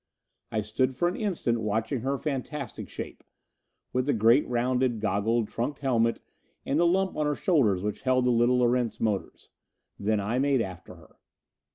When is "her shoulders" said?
7.27-7.83